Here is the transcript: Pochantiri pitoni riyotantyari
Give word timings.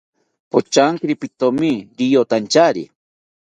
Pochantiri 0.51 1.13
pitoni 1.21 1.71
riyotantyari 1.97 2.83